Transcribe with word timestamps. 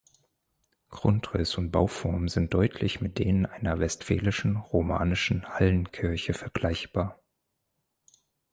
Grundriss 0.89 1.59
und 1.59 1.69
Bauform 1.69 2.27
sind 2.27 2.55
deutlich 2.55 3.01
mit 3.01 3.19
denen 3.19 3.45
einer 3.45 3.79
westfälischen 3.79 4.55
romanischen 4.55 5.47
Hallenkirche 5.47 6.33
vergleichbar. 6.33 7.19